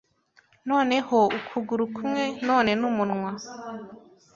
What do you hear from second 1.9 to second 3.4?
kumwe none numunwa